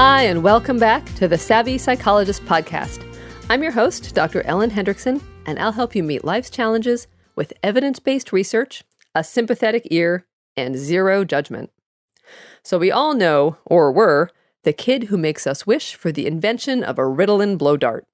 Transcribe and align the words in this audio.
Hi, 0.00 0.22
and 0.22 0.44
welcome 0.44 0.78
back 0.78 1.12
to 1.16 1.26
the 1.26 1.36
Savvy 1.36 1.76
Psychologist 1.76 2.44
Podcast. 2.44 3.04
I'm 3.50 3.64
your 3.64 3.72
host, 3.72 4.14
Dr. 4.14 4.42
Ellen 4.42 4.70
Hendriksen, 4.70 5.20
and 5.44 5.58
I'll 5.58 5.72
help 5.72 5.96
you 5.96 6.04
meet 6.04 6.24
life's 6.24 6.50
challenges 6.50 7.08
with 7.34 7.52
evidence 7.64 7.98
based 7.98 8.32
research, 8.32 8.84
a 9.16 9.24
sympathetic 9.24 9.88
ear, 9.90 10.24
and 10.56 10.76
zero 10.76 11.24
judgment. 11.24 11.72
So, 12.62 12.78
we 12.78 12.92
all 12.92 13.12
know, 13.12 13.56
or 13.64 13.90
were, 13.90 14.30
the 14.62 14.72
kid 14.72 15.04
who 15.04 15.18
makes 15.18 15.48
us 15.48 15.66
wish 15.66 15.96
for 15.96 16.12
the 16.12 16.28
invention 16.28 16.84
of 16.84 16.96
a 16.96 17.02
Ritalin 17.02 17.58
blow 17.58 17.76
dart. 17.76 18.06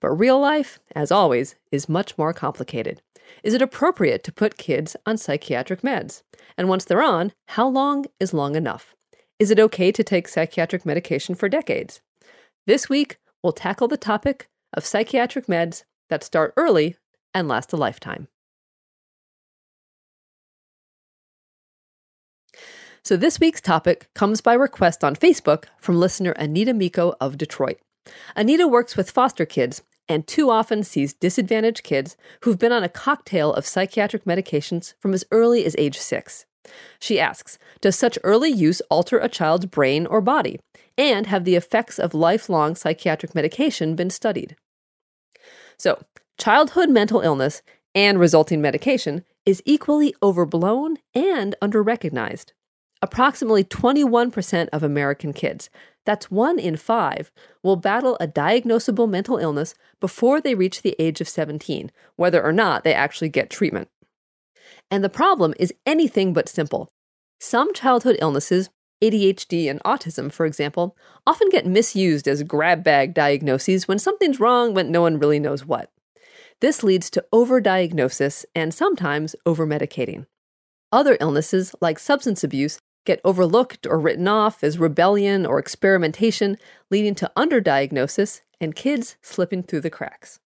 But 0.00 0.18
real 0.18 0.40
life, 0.40 0.80
as 0.96 1.12
always, 1.12 1.54
is 1.70 1.88
much 1.88 2.18
more 2.18 2.32
complicated. 2.32 3.00
Is 3.44 3.54
it 3.54 3.62
appropriate 3.62 4.24
to 4.24 4.32
put 4.32 4.58
kids 4.58 4.96
on 5.06 5.18
psychiatric 5.18 5.82
meds? 5.82 6.24
And 6.56 6.68
once 6.68 6.84
they're 6.84 7.00
on, 7.00 7.32
how 7.50 7.68
long 7.68 8.06
is 8.18 8.34
long 8.34 8.56
enough? 8.56 8.96
Is 9.38 9.52
it 9.52 9.60
okay 9.60 9.92
to 9.92 10.02
take 10.02 10.26
psychiatric 10.26 10.84
medication 10.84 11.36
for 11.36 11.48
decades? 11.48 12.00
This 12.66 12.88
week, 12.88 13.18
we'll 13.42 13.52
tackle 13.52 13.86
the 13.86 13.96
topic 13.96 14.48
of 14.74 14.84
psychiatric 14.84 15.46
meds 15.46 15.84
that 16.10 16.24
start 16.24 16.52
early 16.56 16.96
and 17.32 17.46
last 17.46 17.72
a 17.72 17.76
lifetime. 17.76 18.26
So, 23.04 23.16
this 23.16 23.38
week's 23.38 23.60
topic 23.60 24.08
comes 24.12 24.40
by 24.40 24.54
request 24.54 25.04
on 25.04 25.14
Facebook 25.14 25.66
from 25.78 26.00
listener 26.00 26.32
Anita 26.32 26.74
Miko 26.74 27.14
of 27.20 27.38
Detroit. 27.38 27.78
Anita 28.34 28.66
works 28.66 28.96
with 28.96 29.10
foster 29.10 29.46
kids 29.46 29.82
and 30.08 30.26
too 30.26 30.50
often 30.50 30.82
sees 30.82 31.14
disadvantaged 31.14 31.84
kids 31.84 32.16
who've 32.42 32.58
been 32.58 32.72
on 32.72 32.82
a 32.82 32.88
cocktail 32.88 33.52
of 33.52 33.66
psychiatric 33.66 34.24
medications 34.24 34.94
from 34.98 35.14
as 35.14 35.24
early 35.30 35.64
as 35.64 35.76
age 35.78 35.98
six. 35.98 36.44
She 36.98 37.20
asks 37.20 37.58
Does 37.80 37.96
such 37.96 38.18
early 38.24 38.50
use 38.50 38.80
alter 38.90 39.18
a 39.18 39.28
child's 39.28 39.66
brain 39.66 40.06
or 40.06 40.20
body? 40.20 40.60
And 40.96 41.26
have 41.26 41.44
the 41.44 41.54
effects 41.54 41.98
of 41.98 42.12
lifelong 42.12 42.74
psychiatric 42.74 43.34
medication 43.34 43.94
been 43.94 44.10
studied? 44.10 44.56
So, 45.76 46.02
childhood 46.38 46.90
mental 46.90 47.20
illness 47.20 47.62
and 47.94 48.18
resulting 48.18 48.60
medication 48.60 49.24
is 49.46 49.62
equally 49.64 50.14
overblown 50.22 50.96
and 51.14 51.54
underrecognized. 51.62 52.52
Approximately 53.00 53.64
21% 53.64 54.68
of 54.72 54.82
American 54.82 55.32
kids, 55.32 55.70
that's 56.04 56.30
one 56.30 56.58
in 56.58 56.76
five, 56.76 57.30
will 57.62 57.76
battle 57.76 58.16
a 58.18 58.26
diagnosable 58.26 59.08
mental 59.08 59.38
illness 59.38 59.74
before 60.00 60.40
they 60.40 60.54
reach 60.54 60.82
the 60.82 60.96
age 60.98 61.20
of 61.20 61.28
17, 61.28 61.92
whether 62.16 62.42
or 62.42 62.52
not 62.52 62.82
they 62.82 62.94
actually 62.94 63.28
get 63.28 63.50
treatment. 63.50 63.88
And 64.90 65.04
the 65.04 65.08
problem 65.08 65.54
is 65.58 65.74
anything 65.84 66.32
but 66.32 66.48
simple. 66.48 66.88
Some 67.40 67.74
childhood 67.74 68.16
illnesses, 68.20 68.70
ADHD 69.02 69.70
and 69.70 69.82
autism, 69.84 70.32
for 70.32 70.46
example, 70.46 70.96
often 71.26 71.48
get 71.50 71.66
misused 71.66 72.26
as 72.26 72.42
grab 72.42 72.82
bag 72.82 73.14
diagnoses 73.14 73.86
when 73.86 73.98
something's 73.98 74.40
wrong 74.40 74.74
but 74.74 74.86
no 74.86 75.02
one 75.02 75.18
really 75.18 75.38
knows 75.38 75.64
what. 75.64 75.90
This 76.60 76.82
leads 76.82 77.08
to 77.10 77.24
overdiagnosis 77.32 78.44
and 78.54 78.74
sometimes 78.74 79.36
overmedicating. 79.46 80.26
Other 80.90 81.16
illnesses, 81.20 81.74
like 81.80 81.98
substance 81.98 82.42
abuse, 82.42 82.80
get 83.04 83.20
overlooked 83.24 83.86
or 83.86 84.00
written 84.00 84.26
off 84.26 84.64
as 84.64 84.78
rebellion 84.78 85.46
or 85.46 85.58
experimentation, 85.58 86.56
leading 86.90 87.14
to 87.16 87.30
underdiagnosis 87.36 88.40
and 88.60 88.74
kids 88.74 89.16
slipping 89.22 89.62
through 89.62 89.82
the 89.82 89.90
cracks. 89.90 90.40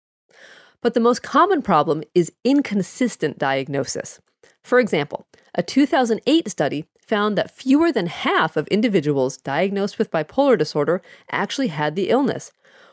But 0.82 0.94
the 0.94 1.00
most 1.00 1.22
common 1.22 1.62
problem 1.62 2.02
is 2.14 2.32
inconsistent 2.44 3.38
diagnosis. 3.38 4.20
For 4.62 4.78
example, 4.78 5.26
a 5.54 5.62
2008 5.62 6.48
study 6.48 6.86
found 7.00 7.36
that 7.36 7.50
fewer 7.50 7.92
than 7.92 8.06
half 8.06 8.56
of 8.56 8.66
individuals 8.68 9.36
diagnosed 9.36 9.98
with 9.98 10.10
bipolar 10.10 10.56
disorder 10.56 11.02
actually 11.30 11.68
had 11.68 11.94
the 11.94 12.08
illness, 12.08 12.52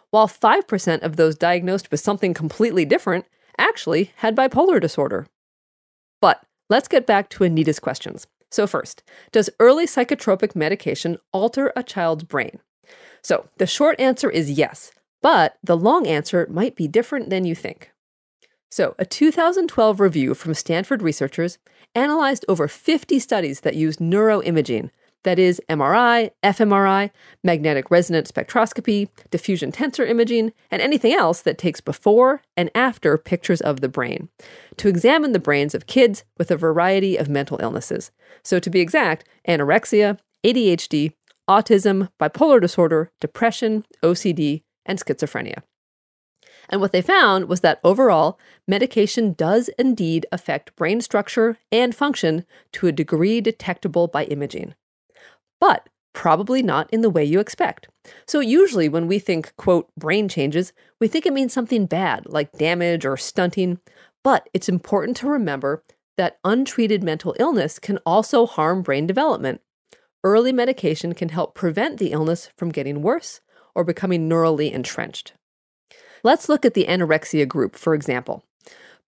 while 0.09 0.27
5% 0.27 1.01
of 1.03 1.15
those 1.15 1.35
diagnosed 1.35 1.91
with 1.91 1.99
something 1.99 2.33
completely 2.33 2.85
different 2.85 3.25
actually 3.57 4.11
had 4.17 4.35
bipolar 4.35 4.81
disorder. 4.81 5.27
But 6.21 6.43
let's 6.69 6.87
get 6.87 7.05
back 7.05 7.29
to 7.29 7.43
Anita's 7.43 7.79
questions. 7.79 8.27
So, 8.51 8.65
first, 8.65 9.03
does 9.31 9.49
early 9.59 9.85
psychotropic 9.85 10.55
medication 10.55 11.17
alter 11.31 11.71
a 11.75 11.83
child's 11.83 12.23
brain? 12.23 12.59
So, 13.21 13.47
the 13.57 13.67
short 13.67 13.99
answer 13.99 14.29
is 14.29 14.49
yes, 14.49 14.91
but 15.21 15.57
the 15.63 15.77
long 15.77 16.07
answer 16.07 16.47
might 16.49 16.75
be 16.75 16.87
different 16.87 17.29
than 17.29 17.45
you 17.45 17.53
think. 17.53 17.88
So, 18.71 18.93
a 18.99 19.05
2012 19.05 19.99
review 19.99 20.35
from 20.35 20.53
Stanford 20.53 21.01
researchers 21.01 21.57
analyzed 21.95 22.45
over 22.47 22.67
50 22.67 23.17
studies 23.17 23.61
that 23.61 23.75
used 23.75 23.99
neuroimaging, 23.99 24.91
that 25.23 25.39
is, 25.39 25.59
MRI, 25.67 26.29
fMRI, 26.43 27.09
magnetic 27.43 27.89
resonance 27.89 28.31
spectroscopy, 28.31 29.09
diffusion 29.31 29.71
tensor 29.71 30.07
imaging, 30.07 30.53
and 30.69 30.81
anything 30.81 31.13
else 31.13 31.41
that 31.41 31.57
takes 31.57 31.81
before 31.81 32.41
and 32.55 32.69
after 32.75 33.17
pictures 33.17 33.59
of 33.59 33.81
the 33.81 33.89
brain, 33.89 34.29
to 34.77 34.87
examine 34.87 35.31
the 35.31 35.39
brains 35.39 35.73
of 35.73 35.87
kids 35.87 36.23
with 36.37 36.51
a 36.51 36.55
variety 36.55 37.17
of 37.17 37.27
mental 37.27 37.59
illnesses. 37.61 38.11
So, 38.43 38.59
to 38.59 38.69
be 38.69 38.81
exact, 38.81 39.27
anorexia, 39.47 40.19
ADHD, 40.45 41.13
autism, 41.49 42.09
bipolar 42.19 42.61
disorder, 42.61 43.11
depression, 43.19 43.85
OCD, 44.03 44.61
and 44.85 44.99
schizophrenia. 44.99 45.63
And 46.69 46.81
what 46.81 46.91
they 46.91 47.01
found 47.01 47.49
was 47.49 47.61
that 47.61 47.79
overall, 47.83 48.39
medication 48.67 49.33
does 49.33 49.69
indeed 49.79 50.25
affect 50.31 50.75
brain 50.75 51.01
structure 51.01 51.57
and 51.71 51.95
function 51.95 52.45
to 52.73 52.87
a 52.87 52.91
degree 52.91 53.41
detectable 53.41 54.07
by 54.07 54.25
imaging. 54.25 54.75
But 55.59 55.89
probably 56.13 56.61
not 56.61 56.89
in 56.91 57.01
the 57.01 57.09
way 57.09 57.23
you 57.23 57.39
expect. 57.39 57.87
So, 58.27 58.39
usually 58.39 58.89
when 58.89 59.07
we 59.07 59.19
think, 59.19 59.55
quote, 59.57 59.89
brain 59.97 60.27
changes, 60.27 60.73
we 60.99 61.07
think 61.07 61.25
it 61.25 61.33
means 61.33 61.53
something 61.53 61.85
bad, 61.85 62.25
like 62.27 62.51
damage 62.53 63.05
or 63.05 63.17
stunting. 63.17 63.79
But 64.23 64.49
it's 64.53 64.69
important 64.69 65.17
to 65.17 65.29
remember 65.29 65.83
that 66.17 66.39
untreated 66.43 67.03
mental 67.03 67.35
illness 67.39 67.79
can 67.79 67.97
also 68.05 68.45
harm 68.45 68.81
brain 68.81 69.07
development. 69.07 69.61
Early 70.23 70.51
medication 70.51 71.13
can 71.13 71.29
help 71.29 71.55
prevent 71.55 71.97
the 71.97 72.11
illness 72.11 72.49
from 72.57 72.71
getting 72.71 73.01
worse 73.01 73.39
or 73.73 73.85
becoming 73.85 74.27
neurally 74.27 74.71
entrenched. 74.71 75.33
Let's 76.23 76.49
look 76.49 76.65
at 76.65 76.73
the 76.73 76.85
anorexia 76.85 77.47
group, 77.47 77.75
for 77.75 77.93
example. 77.93 78.43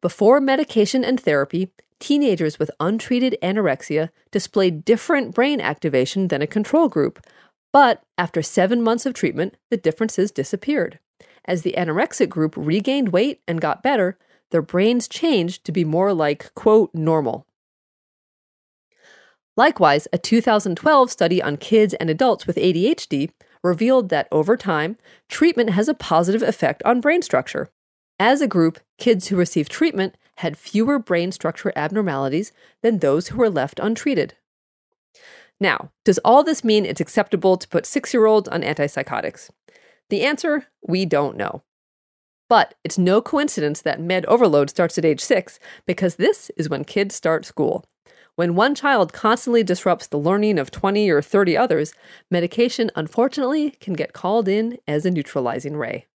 Before 0.02 0.40
medication 0.40 1.04
and 1.04 1.20
therapy, 1.20 1.72
teenagers 2.00 2.58
with 2.58 2.72
untreated 2.80 3.38
anorexia 3.44 4.10
displayed 4.32 4.84
different 4.84 5.36
brain 5.36 5.62
activation 5.62 6.30
than 6.30 6.42
a 6.42 6.48
control 6.48 6.90
group. 6.90 7.26
But 7.72 8.04
after 8.18 8.42
seven 8.42 8.82
months 8.82 9.06
of 9.06 9.14
treatment, 9.14 9.56
the 9.70 9.78
differences 9.78 10.32
disappeared. 10.32 11.00
As 11.46 11.62
the 11.62 11.76
anorexic 11.78 12.30
group 12.30 12.56
regained 12.58 13.10
weight 13.10 13.42
and 13.48 13.62
got 13.62 13.84
better, 13.84 14.18
their 14.52 14.62
brains 14.62 15.08
changed 15.08 15.64
to 15.66 15.72
be 15.72 15.86
more 15.86 16.14
like, 16.14 16.54
quote, 16.56 16.94
normal. 16.94 17.46
Likewise, 19.58 20.08
a 20.14 20.18
2012 20.18 21.12
study 21.12 21.42
on 21.42 21.58
kids 21.58 21.94
and 21.96 22.10
adults 22.10 22.48
with 22.48 22.56
ADHD 22.56 23.32
revealed 23.64 24.10
that 24.10 24.28
over 24.32 24.58
time, 24.58 24.98
treatment 25.30 25.72
has 25.72 25.88
a 25.88 25.94
positive 25.94 26.42
effect 26.42 26.82
on 26.84 27.02
brain 27.02 27.22
structure. 27.22 27.70
As 28.20 28.42
a 28.42 28.48
group, 28.48 28.80
kids 28.98 29.28
who 29.28 29.36
received 29.36 29.72
treatment 29.72 30.16
had 30.38 30.58
fewer 30.58 31.00
brain 31.00 31.32
structure 31.32 31.74
abnormalities 31.76 32.52
than 32.82 33.00
those 33.00 33.28
who 33.28 33.38
were 33.38 33.50
left 33.50 33.80
untreated. 33.80 34.36
Now, 35.60 35.92
does 36.04 36.20
all 36.26 36.44
this 36.44 36.64
mean 36.64 36.86
it's 36.86 37.02
acceptable 37.02 37.58
to 37.58 37.68
put 37.68 37.86
six 37.86 38.14
year 38.14 38.26
olds 38.26 38.50
on 38.50 38.64
antipsychotics? 38.64 39.52
The 40.10 40.24
answer 40.24 40.68
we 40.86 41.06
don't 41.06 41.38
know. 41.38 41.62
But 42.50 42.74
it's 42.84 42.98
no 42.98 43.22
coincidence 43.22 43.82
that 43.82 44.02
med 44.02 44.26
overload 44.26 44.70
starts 44.70 44.98
at 44.98 45.06
age 45.06 45.22
six 45.22 45.60
because 45.86 46.16
this 46.16 46.52
is 46.58 46.68
when 46.68 46.84
kids 46.84 47.16
start 47.16 47.46
school. 47.46 47.86
When 48.42 48.56
one 48.56 48.74
child 48.74 49.14
constantly 49.14 49.62
disrupts 49.62 50.08
the 50.08 50.18
learning 50.18 50.58
of 50.58 50.72
20 50.72 51.12
or 51.12 51.22
30 51.22 51.56
others, 51.56 51.94
medication 52.32 52.90
unfortunately 52.96 53.70
can 53.80 53.94
get 53.94 54.14
called 54.14 54.48
in 54.48 54.80
as 54.88 55.06
a 55.06 55.12
neutralizing 55.12 55.78
ray. 55.78 56.08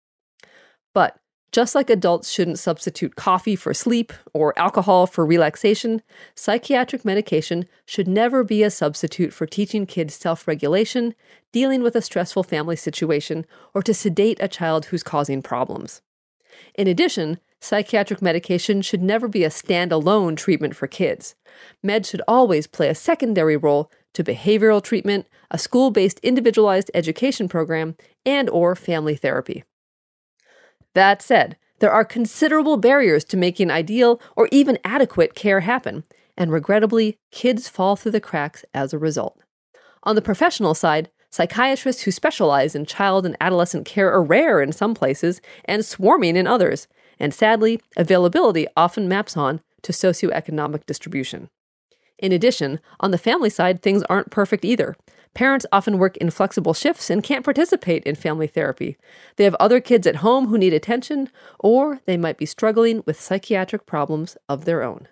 But 0.92 1.20
just 1.52 1.76
like 1.76 1.88
adults 1.92 2.32
shouldn't 2.32 2.58
substitute 2.58 3.16
coffee 3.16 3.56
for 3.56 3.76
sleep 3.76 4.12
or 4.34 4.58
alcohol 4.58 5.06
for 5.06 5.24
relaxation, 5.24 6.02
psychiatric 6.34 7.06
medication 7.06 7.68
should 7.86 8.08
never 8.08 8.44
be 8.44 8.64
a 8.64 8.72
substitute 8.72 9.32
for 9.32 9.46
teaching 9.46 9.86
kids 9.86 10.16
self 10.16 10.48
regulation, 10.48 11.14
dealing 11.52 11.84
with 11.84 11.96
a 11.96 12.02
stressful 12.02 12.42
family 12.42 12.76
situation, 12.76 13.46
or 13.76 13.84
to 13.84 13.94
sedate 13.94 14.40
a 14.42 14.48
child 14.48 14.86
who's 14.86 15.04
causing 15.04 15.44
problems. 15.44 16.02
In 16.74 16.88
addition, 16.88 17.40
Psychiatric 17.66 18.22
medication 18.22 18.84
should 18.84 19.02
never 19.02 19.28
be 19.28 19.44
a 19.44 19.50
standalone 19.50 20.38
treatment 20.38 20.76
for 20.76 20.86
kids. 20.86 21.34
Meds 21.84 22.08
should 22.08 22.22
always 22.28 22.68
play 22.68 22.90
a 22.90 22.94
secondary 22.94 23.58
role 23.58 23.92
to 24.14 24.24
behavioral 24.24 24.84
treatment, 24.84 25.26
a 25.50 25.58
school-based 25.58 26.20
individualized 26.20 26.92
education 26.94 27.50
program, 27.50 27.96
and 28.24 28.52
or 28.52 28.76
family 28.76 29.16
therapy. 29.16 29.64
That 30.94 31.24
said, 31.24 31.58
there 31.80 31.92
are 31.92 32.06
considerable 32.06 32.78
barriers 32.78 33.24
to 33.26 33.36
making 33.36 33.72
ideal 33.72 34.22
or 34.36 34.48
even 34.52 34.78
adequate 34.84 35.34
care 35.34 35.62
happen, 35.62 36.04
and 36.38 36.52
regrettably, 36.52 37.18
kids 37.32 37.68
fall 37.68 37.96
through 37.96 38.12
the 38.12 38.22
cracks 38.22 38.64
as 38.76 38.94
a 38.94 39.00
result. 39.00 39.42
On 40.04 40.16
the 40.16 40.22
professional 40.22 40.76
side, 40.76 41.10
Psychiatrists 41.36 42.04
who 42.04 42.12
specialize 42.12 42.76
in 42.76 42.86
child 42.86 43.26
and 43.26 43.36
adolescent 43.42 43.86
care 43.86 44.10
are 44.10 44.24
rare 44.24 44.62
in 44.62 44.72
some 44.72 44.94
places 44.94 45.42
and 45.66 45.84
swarming 45.84 46.38
in 46.38 46.48
others, 46.48 46.88
and 47.20 47.34
sadly, 47.34 47.80
availability 47.96 48.68
often 48.76 49.08
maps 49.08 49.36
on 49.38 49.62
to 49.84 49.92
socioeconomic 49.92 50.86
distribution. 50.86 51.50
In 52.18 52.32
addition, 52.32 52.80
on 53.00 53.12
the 53.12 53.18
family 53.18 53.50
side, 53.50 53.82
things 53.82 54.04
aren't 54.04 54.32
perfect 54.32 54.64
either. 54.64 54.96
Parents 55.34 55.66
often 55.72 55.98
work 55.98 56.16
in 56.18 56.30
flexible 56.30 56.74
shifts 56.74 57.10
and 57.10 57.22
can't 57.22 57.44
participate 57.44 58.04
in 58.04 58.16
family 58.16 58.48
therapy. 58.48 58.98
They 59.36 59.44
have 59.44 59.56
other 59.56 59.82
kids 59.82 60.08
at 60.08 60.18
home 60.18 60.48
who 60.48 60.58
need 60.58 60.74
attention, 60.74 61.30
or 61.60 62.00
they 62.06 62.16
might 62.16 62.38
be 62.38 62.46
struggling 62.46 63.04
with 63.06 63.20
psychiatric 63.20 63.86
problems 63.86 64.38
of 64.48 64.64
their 64.64 64.82
own. 64.82 65.10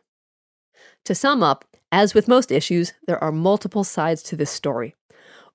To 1.06 1.14
sum 1.14 1.44
up, 1.44 1.66
as 1.92 2.14
with 2.14 2.30
most 2.30 2.52
issues, 2.52 2.94
there 3.06 3.22
are 3.22 3.34
multiple 3.34 3.84
sides 3.84 4.24
to 4.24 4.38
this 4.38 4.50
story. 4.50 4.96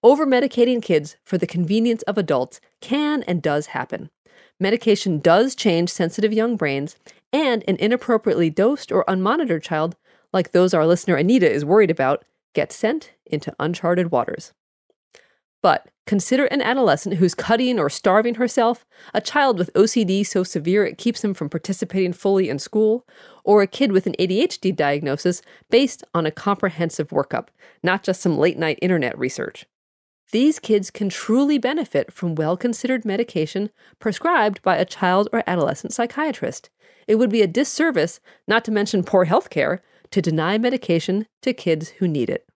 Over 0.02 0.26
medicating 0.26 0.82
kids 0.82 1.16
for 1.24 1.38
the 1.38 1.46
convenience 1.46 2.02
of 2.02 2.18
adults 2.18 2.60
can 2.80 3.22
and 3.24 3.42
does 3.42 3.68
happen. 3.68 4.10
Medication 4.60 5.20
does 5.20 5.54
change 5.54 5.88
sensitive 5.88 6.32
young 6.32 6.56
brains, 6.56 6.96
and 7.32 7.62
an 7.68 7.76
inappropriately 7.76 8.50
dosed 8.50 8.90
or 8.90 9.04
unmonitored 9.06 9.62
child, 9.62 9.96
like 10.32 10.52
those 10.52 10.74
our 10.74 10.86
listener 10.86 11.16
Anita 11.16 11.50
is 11.50 11.64
worried 11.64 11.90
about, 11.90 12.24
gets 12.54 12.74
sent 12.74 13.12
into 13.24 13.54
uncharted 13.60 14.10
waters. 14.10 14.52
But 15.62 15.88
consider 16.06 16.46
an 16.46 16.62
adolescent 16.62 17.16
who's 17.16 17.34
cutting 17.34 17.78
or 17.78 17.90
starving 17.90 18.36
herself, 18.36 18.84
a 19.12 19.20
child 19.20 19.58
with 19.58 19.72
OCD 19.74 20.26
so 20.26 20.42
severe 20.42 20.84
it 20.84 20.98
keeps 20.98 21.22
him 21.22 21.34
from 21.34 21.48
participating 21.48 22.12
fully 22.12 22.48
in 22.48 22.58
school, 22.58 23.06
or 23.44 23.62
a 23.62 23.66
kid 23.66 23.92
with 23.92 24.06
an 24.06 24.14
ADHD 24.18 24.74
diagnosis 24.74 25.42
based 25.70 26.04
on 26.14 26.26
a 26.26 26.30
comprehensive 26.30 27.08
workup, 27.08 27.48
not 27.82 28.02
just 28.02 28.20
some 28.20 28.38
late 28.38 28.58
night 28.58 28.78
internet 28.80 29.16
research. 29.18 29.66
These 30.30 30.58
kids 30.58 30.90
can 30.90 31.08
truly 31.08 31.56
benefit 31.58 32.12
from 32.12 32.34
well 32.34 32.56
considered 32.56 33.04
medication 33.04 33.70
prescribed 33.98 34.60
by 34.62 34.76
a 34.76 34.84
child 34.84 35.28
or 35.32 35.42
adolescent 35.46 35.92
psychiatrist. 35.94 36.68
It 37.06 37.14
would 37.14 37.30
be 37.30 37.40
a 37.40 37.46
disservice, 37.46 38.20
not 38.46 38.64
to 38.66 38.70
mention 38.70 39.04
poor 39.04 39.24
health 39.24 39.48
care, 39.48 39.82
to 40.10 40.20
deny 40.20 40.58
medication 40.58 41.26
to 41.42 41.54
kids 41.54 41.90
who 41.98 42.06
need 42.08 42.28
it. 42.28 42.46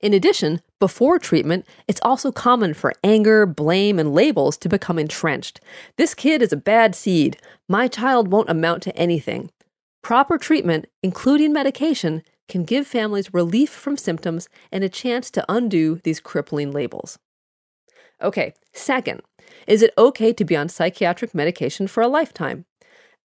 In 0.00 0.12
addition, 0.12 0.60
before 0.78 1.18
treatment, 1.18 1.66
it's 1.88 2.00
also 2.02 2.30
common 2.30 2.74
for 2.74 2.92
anger, 3.02 3.46
blame, 3.46 3.98
and 3.98 4.14
labels 4.14 4.56
to 4.58 4.68
become 4.68 4.98
entrenched. 4.98 5.60
This 5.96 6.14
kid 6.14 6.40
is 6.40 6.52
a 6.52 6.56
bad 6.56 6.94
seed. 6.94 7.36
My 7.68 7.88
child 7.88 8.28
won't 8.28 8.50
amount 8.50 8.82
to 8.84 8.96
anything. 8.96 9.50
Proper 10.02 10.38
treatment, 10.38 10.86
including 11.02 11.52
medication, 11.52 12.22
can 12.48 12.64
give 12.64 12.86
families 12.86 13.34
relief 13.34 13.70
from 13.70 13.96
symptoms 13.96 14.48
and 14.72 14.82
a 14.82 14.88
chance 14.88 15.30
to 15.30 15.44
undo 15.48 16.00
these 16.04 16.20
crippling 16.20 16.72
labels. 16.72 17.18
Okay, 18.22 18.54
second, 18.72 19.22
is 19.66 19.82
it 19.82 19.94
okay 19.96 20.32
to 20.32 20.44
be 20.44 20.56
on 20.56 20.68
psychiatric 20.68 21.34
medication 21.34 21.86
for 21.86 22.02
a 22.02 22.08
lifetime? 22.08 22.64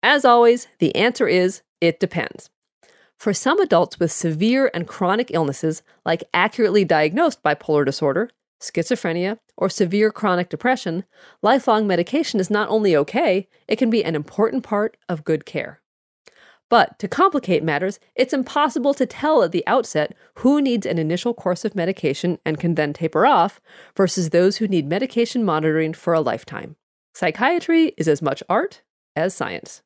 As 0.02 0.24
always, 0.24 0.68
the 0.78 0.94
answer 0.94 1.28
is 1.28 1.62
it 1.80 2.00
depends. 2.00 2.50
For 3.16 3.32
some 3.32 3.60
adults 3.60 4.00
with 4.00 4.10
severe 4.10 4.70
and 4.74 4.88
chronic 4.88 5.30
illnesses, 5.32 5.82
like 6.04 6.24
accurately 6.34 6.84
diagnosed 6.84 7.42
bipolar 7.42 7.86
disorder, 7.86 8.30
schizophrenia, 8.60 9.38
or 9.56 9.68
severe 9.68 10.10
chronic 10.10 10.48
depression, 10.48 11.04
lifelong 11.40 11.86
medication 11.86 12.40
is 12.40 12.50
not 12.50 12.68
only 12.68 12.96
okay, 12.96 13.48
it 13.68 13.76
can 13.76 13.90
be 13.90 14.04
an 14.04 14.16
important 14.16 14.64
part 14.64 14.96
of 15.08 15.24
good 15.24 15.46
care. 15.46 15.81
But 16.72 16.98
to 17.00 17.06
complicate 17.06 17.62
matters, 17.62 18.00
it's 18.14 18.32
impossible 18.32 18.94
to 18.94 19.04
tell 19.04 19.42
at 19.42 19.52
the 19.52 19.62
outset 19.66 20.16
who 20.36 20.62
needs 20.62 20.86
an 20.86 20.96
initial 20.96 21.34
course 21.34 21.66
of 21.66 21.74
medication 21.74 22.38
and 22.46 22.58
can 22.58 22.76
then 22.76 22.94
taper 22.94 23.26
off 23.26 23.60
versus 23.94 24.30
those 24.30 24.56
who 24.56 24.66
need 24.66 24.88
medication 24.88 25.44
monitoring 25.44 25.92
for 25.92 26.14
a 26.14 26.22
lifetime. 26.22 26.76
Psychiatry 27.14 27.92
is 27.98 28.08
as 28.08 28.22
much 28.22 28.42
art 28.48 28.80
as 29.14 29.34
science. 29.34 29.82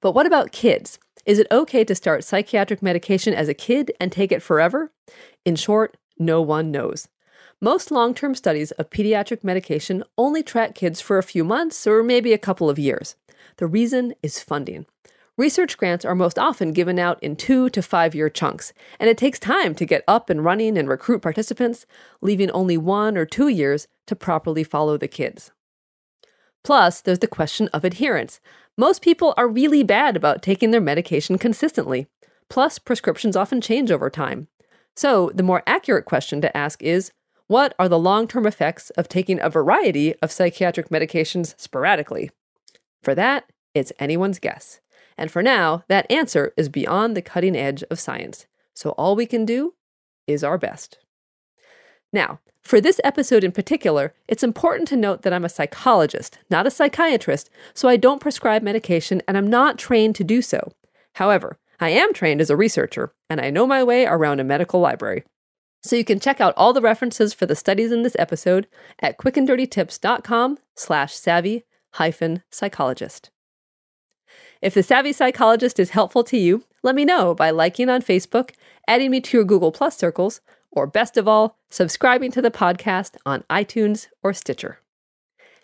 But 0.00 0.12
what 0.12 0.24
about 0.24 0.52
kids? 0.52 0.98
Is 1.26 1.38
it 1.38 1.46
okay 1.50 1.84
to 1.84 1.94
start 1.94 2.24
psychiatric 2.24 2.82
medication 2.82 3.34
as 3.34 3.50
a 3.50 3.52
kid 3.52 3.92
and 4.00 4.10
take 4.10 4.32
it 4.32 4.40
forever? 4.40 4.90
In 5.44 5.54
short, 5.54 5.98
no 6.18 6.40
one 6.40 6.70
knows. 6.70 7.08
Most 7.60 7.90
long 7.90 8.14
term 8.14 8.34
studies 8.34 8.70
of 8.70 8.88
pediatric 8.88 9.44
medication 9.44 10.02
only 10.16 10.42
track 10.42 10.74
kids 10.74 11.02
for 11.02 11.18
a 11.18 11.22
few 11.22 11.44
months 11.44 11.86
or 11.86 12.02
maybe 12.02 12.32
a 12.32 12.38
couple 12.38 12.70
of 12.70 12.78
years. 12.78 13.16
The 13.58 13.66
reason 13.66 14.14
is 14.22 14.40
funding. 14.40 14.86
Research 15.38 15.78
grants 15.78 16.04
are 16.04 16.16
most 16.16 16.36
often 16.36 16.72
given 16.72 16.98
out 16.98 17.22
in 17.22 17.36
two 17.36 17.70
to 17.70 17.80
five 17.80 18.12
year 18.12 18.28
chunks, 18.28 18.72
and 18.98 19.08
it 19.08 19.16
takes 19.16 19.38
time 19.38 19.72
to 19.76 19.86
get 19.86 20.02
up 20.08 20.28
and 20.28 20.44
running 20.44 20.76
and 20.76 20.88
recruit 20.88 21.22
participants, 21.22 21.86
leaving 22.20 22.50
only 22.50 22.76
one 22.76 23.16
or 23.16 23.24
two 23.24 23.46
years 23.46 23.86
to 24.08 24.16
properly 24.16 24.64
follow 24.64 24.96
the 24.98 25.06
kids. 25.06 25.52
Plus, 26.64 27.00
there's 27.00 27.20
the 27.20 27.28
question 27.28 27.68
of 27.68 27.84
adherence. 27.84 28.40
Most 28.76 29.00
people 29.00 29.32
are 29.36 29.46
really 29.46 29.84
bad 29.84 30.16
about 30.16 30.42
taking 30.42 30.72
their 30.72 30.80
medication 30.80 31.38
consistently. 31.38 32.08
Plus, 32.50 32.80
prescriptions 32.80 33.36
often 33.36 33.60
change 33.60 33.92
over 33.92 34.10
time. 34.10 34.48
So, 34.96 35.30
the 35.32 35.44
more 35.44 35.62
accurate 35.68 36.04
question 36.04 36.40
to 36.40 36.56
ask 36.56 36.82
is 36.82 37.12
what 37.46 37.76
are 37.78 37.88
the 37.88 37.98
long 37.98 38.26
term 38.26 38.44
effects 38.44 38.90
of 38.90 39.08
taking 39.08 39.40
a 39.40 39.48
variety 39.48 40.16
of 40.20 40.32
psychiatric 40.32 40.88
medications 40.88 41.54
sporadically? 41.56 42.32
For 43.04 43.14
that, 43.14 43.44
it's 43.72 43.92
anyone's 44.00 44.40
guess. 44.40 44.80
And 45.18 45.30
for 45.30 45.42
now, 45.42 45.84
that 45.88 46.10
answer 46.10 46.52
is 46.56 46.68
beyond 46.68 47.16
the 47.16 47.22
cutting 47.22 47.56
edge 47.56 47.82
of 47.90 48.00
science. 48.00 48.46
So, 48.74 48.90
all 48.90 49.16
we 49.16 49.26
can 49.26 49.44
do 49.44 49.74
is 50.26 50.44
our 50.44 50.56
best. 50.56 50.98
Now, 52.12 52.40
for 52.62 52.80
this 52.80 53.00
episode 53.02 53.44
in 53.44 53.52
particular, 53.52 54.14
it's 54.28 54.42
important 54.42 54.88
to 54.88 54.96
note 54.96 55.22
that 55.22 55.32
I'm 55.32 55.44
a 55.44 55.48
psychologist, 55.48 56.38
not 56.50 56.66
a 56.66 56.70
psychiatrist, 56.70 57.50
so 57.74 57.88
I 57.88 57.96
don't 57.96 58.20
prescribe 58.20 58.62
medication 58.62 59.22
and 59.26 59.36
I'm 59.36 59.48
not 59.48 59.78
trained 59.78 60.14
to 60.16 60.24
do 60.24 60.40
so. 60.40 60.72
However, 61.14 61.58
I 61.80 61.90
am 61.90 62.12
trained 62.12 62.40
as 62.40 62.50
a 62.50 62.56
researcher, 62.56 63.12
and 63.30 63.40
I 63.40 63.50
know 63.50 63.66
my 63.66 63.82
way 63.84 64.04
around 64.04 64.40
a 64.40 64.44
medical 64.44 64.80
library. 64.80 65.24
So 65.82 65.96
you 65.96 66.04
can 66.04 66.20
check 66.20 66.40
out 66.40 66.54
all 66.56 66.72
the 66.72 66.80
references 66.80 67.32
for 67.32 67.46
the 67.46 67.56
studies 67.56 67.92
in 67.92 68.02
this 68.02 68.16
episode 68.18 68.66
at 69.00 69.16
quickanddirtytips.com 69.16 70.58
slash 70.76 71.14
savvy 71.14 71.64
hyphen 71.92 72.42
psychologist. 72.50 73.30
If 74.60 74.74
the 74.74 74.82
Savvy 74.82 75.12
Psychologist 75.12 75.78
is 75.78 75.90
helpful 75.90 76.24
to 76.24 76.36
you, 76.36 76.64
let 76.82 76.96
me 76.96 77.04
know 77.04 77.32
by 77.32 77.50
liking 77.50 77.88
on 77.88 78.02
Facebook, 78.02 78.50
adding 78.88 79.10
me 79.10 79.20
to 79.20 79.36
your 79.36 79.44
Google 79.44 79.70
Plus 79.70 79.96
circles, 79.96 80.40
or 80.72 80.86
best 80.86 81.16
of 81.16 81.28
all, 81.28 81.56
subscribing 81.70 82.32
to 82.32 82.42
the 82.42 82.50
podcast 82.50 83.16
on 83.24 83.44
iTunes 83.48 84.08
or 84.22 84.32
Stitcher. 84.32 84.80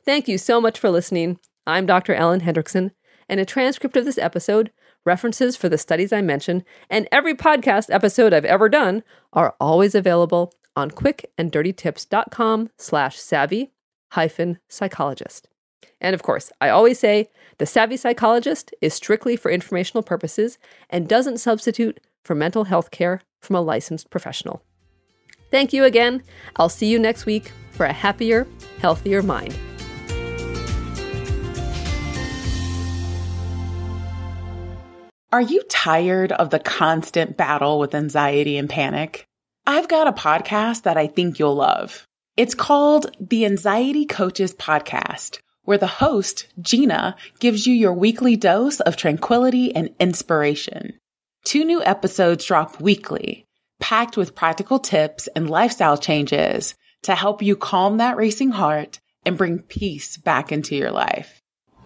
Thank 0.04 0.28
you 0.28 0.38
so 0.38 0.60
much 0.60 0.78
for 0.78 0.90
listening. 0.90 1.40
I'm 1.66 1.86
Dr. 1.86 2.14
Ellen 2.14 2.42
Hendriksen, 2.42 2.92
and 3.28 3.40
a 3.40 3.44
transcript 3.44 3.96
of 3.96 4.04
this 4.04 4.18
episode, 4.18 4.70
references 5.04 5.56
for 5.56 5.68
the 5.68 5.78
studies 5.78 6.12
I 6.12 6.20
mentioned, 6.20 6.64
and 6.88 7.08
every 7.10 7.34
podcast 7.34 7.92
episode 7.92 8.32
I've 8.32 8.44
ever 8.44 8.68
done 8.68 9.02
are 9.32 9.56
always 9.60 9.96
available 9.96 10.52
on 10.76 10.92
quickanddirtytips.com 10.92 12.70
slash 12.78 13.18
savvy 13.18 13.72
hyphen 14.12 14.58
psychologist. 14.68 15.48
And 16.00 16.14
of 16.14 16.22
course, 16.22 16.52
I 16.60 16.68
always 16.68 16.98
say 16.98 17.28
the 17.58 17.66
savvy 17.66 17.96
psychologist 17.96 18.74
is 18.80 18.94
strictly 18.94 19.36
for 19.36 19.50
informational 19.50 20.02
purposes 20.02 20.58
and 20.90 21.08
doesn't 21.08 21.38
substitute 21.38 22.00
for 22.24 22.34
mental 22.34 22.64
health 22.64 22.90
care 22.90 23.22
from 23.40 23.56
a 23.56 23.60
licensed 23.60 24.10
professional. 24.10 24.62
Thank 25.50 25.72
you 25.72 25.84
again. 25.84 26.22
I'll 26.56 26.68
see 26.68 26.86
you 26.86 26.98
next 26.98 27.26
week 27.26 27.52
for 27.70 27.86
a 27.86 27.92
happier, 27.92 28.46
healthier 28.80 29.22
mind. 29.22 29.56
Are 35.32 35.42
you 35.42 35.62
tired 35.68 36.30
of 36.30 36.50
the 36.50 36.60
constant 36.60 37.36
battle 37.36 37.80
with 37.80 37.94
anxiety 37.94 38.56
and 38.56 38.70
panic? 38.70 39.26
I've 39.66 39.88
got 39.88 40.06
a 40.06 40.12
podcast 40.12 40.82
that 40.82 40.96
I 40.96 41.08
think 41.08 41.38
you'll 41.40 41.56
love. 41.56 42.06
It's 42.36 42.54
called 42.54 43.16
the 43.18 43.44
Anxiety 43.44 44.06
Coaches 44.06 44.54
Podcast, 44.54 45.38
where 45.64 45.78
the 45.78 45.86
host, 45.86 46.46
Gina, 46.60 47.16
gives 47.38 47.66
you 47.66 47.74
your 47.74 47.92
weekly 47.92 48.36
dose 48.36 48.80
of 48.80 48.96
tranquility 48.96 49.74
and 49.74 49.90
inspiration. 49.98 50.98
Two 51.44 51.64
new 51.64 51.82
episodes 51.82 52.44
drop 52.44 52.80
weekly 52.80 53.44
packed 53.80 54.16
with 54.16 54.34
practical 54.34 54.78
tips 54.78 55.28
and 55.36 55.50
lifestyle 55.50 55.98
changes 55.98 56.74
to 57.02 57.14
help 57.14 57.42
you 57.42 57.54
calm 57.54 57.98
that 57.98 58.16
racing 58.16 58.50
heart 58.50 58.98
and 59.26 59.36
bring 59.36 59.58
peace 59.58 60.16
back 60.16 60.50
into 60.50 60.74
your 60.74 60.90
life. 60.90 61.42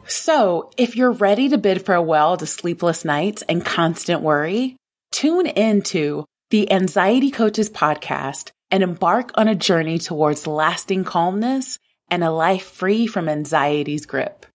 So 0.06 0.70
if 0.76 0.97
you're 0.97 1.11
ready 1.11 1.49
to 1.49 1.58
bid 1.58 1.85
farewell 1.85 2.37
to 2.37 2.47
sleepless 2.47 3.04
nights 3.04 3.42
and 3.49 3.64
constant 3.64 4.23
worry, 4.23 4.76
tune 5.11 5.47
into 5.47 6.25
the 6.50 6.70
Anxiety 6.70 7.30
Coaches 7.30 7.68
podcast 7.68 8.52
and 8.70 8.82
embark 8.82 9.32
on 9.35 9.49
a 9.49 9.54
journey 9.54 9.99
towards 9.99 10.47
lasting 10.47 11.04
calmness 11.04 11.78
and 12.10 12.24
a 12.24 12.30
life 12.30 12.64
free 12.64 13.06
from 13.06 13.28
anxiety's 13.28 14.06
grip. 14.06 14.46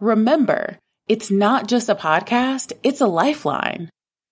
Remember, 0.00 0.78
it's 1.08 1.30
not 1.30 1.68
just 1.68 1.88
a 1.88 1.94
podcast, 1.94 2.72
it's 2.82 3.00
a 3.00 3.06
lifeline. 3.06 3.90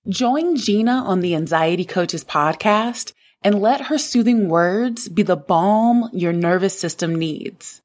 Join 0.08 0.56
Gina 0.56 1.04
on 1.04 1.20
the 1.20 1.34
Anxiety 1.34 1.84
Coaches 1.84 2.24
podcast 2.24 3.12
and 3.42 3.60
let 3.60 3.82
her 3.82 3.98
soothing 3.98 4.48
words 4.48 5.08
be 5.08 5.22
the 5.22 5.36
balm 5.36 6.08
your 6.12 6.32
nervous 6.32 6.78
system 6.78 7.14
needs. 7.14 7.80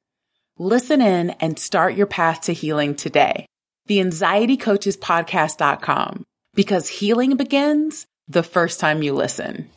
Listen 0.58 1.00
in 1.00 1.30
and 1.30 1.58
start 1.58 1.94
your 1.94 2.06
path 2.06 2.42
to 2.42 2.52
healing 2.52 2.94
today. 2.94 3.46
The 3.86 4.00
Anxiety 4.00 4.56
Coaches 4.56 4.96
Podcast.com 4.96 6.24
because 6.56 6.88
healing 6.88 7.36
begins 7.36 8.06
the 8.26 8.42
first 8.42 8.80
time 8.80 9.02
you 9.02 9.14
listen. 9.14 9.70